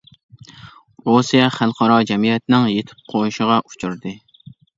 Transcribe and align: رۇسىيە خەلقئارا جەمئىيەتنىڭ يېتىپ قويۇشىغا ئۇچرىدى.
رۇسىيە 1.09 1.49
خەلقئارا 1.57 1.99
جەمئىيەتنىڭ 2.13 2.67
يېتىپ 2.71 3.05
قويۇشىغا 3.13 3.61
ئۇچرىدى. 3.67 4.17